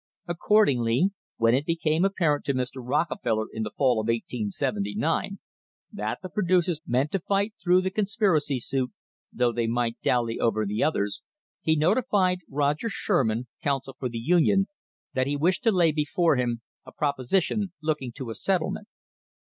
[0.27, 2.77] Accordingly, when it became apparent to Mr.
[2.77, 5.37] Rockefeller in the fall of 1879
[5.93, 8.89] that the pro ducers meant to fight through the conspiracy suit,
[9.31, 11.21] thoug THE COMPROMISE OF 1880 they might dally over the others,
[11.61, 14.65] he notified Roger Sherman, counsel for the Union,
[15.13, 18.87] that he wished to lay before him a proposition looking to a settlement.